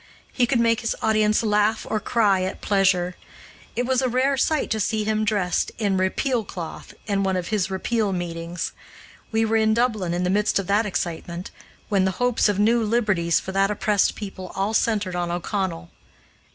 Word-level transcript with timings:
He 0.33 0.47
could 0.47 0.59
make 0.59 0.79
his 0.81 0.95
audience 1.03 1.43
laugh 1.43 1.85
or 1.87 1.99
cry 1.99 2.41
at 2.41 2.59
pleasure. 2.59 3.15
It 3.75 3.85
was 3.85 4.01
a 4.01 4.09
rare 4.09 4.35
sight 4.35 4.71
to 4.71 4.79
see 4.79 5.03
him 5.03 5.23
dressed 5.23 5.71
in 5.77 5.95
"Repeal 5.95 6.43
cloth" 6.43 6.95
in 7.05 7.21
one 7.21 7.37
of 7.37 7.49
his 7.49 7.69
Repeal 7.69 8.11
meetings. 8.11 8.71
We 9.31 9.45
were 9.45 9.57
in 9.57 9.75
Dublin 9.75 10.15
in 10.15 10.23
the 10.23 10.31
midst 10.31 10.57
of 10.57 10.65
that 10.65 10.87
excitement, 10.87 11.51
when 11.87 12.05
the 12.05 12.17
hopes 12.17 12.49
of 12.49 12.57
new 12.57 12.81
liberties 12.83 13.39
for 13.39 13.51
that 13.51 13.69
oppressed 13.69 14.15
people 14.15 14.51
all 14.55 14.73
centered 14.73 15.15
on 15.15 15.29
O'Connell. 15.29 15.91